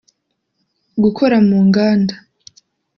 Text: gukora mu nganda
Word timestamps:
gukora 1.03 1.35
mu 1.47 1.57
nganda 1.67 2.15